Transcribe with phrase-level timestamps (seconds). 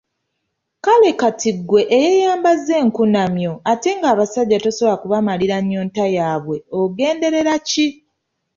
[0.85, 7.87] Kale kaakati ggwe eyeeyambaza enkunamyo, ate nga abasajja tosobola kubamalira nnyonta yaabwe ogenderera ki?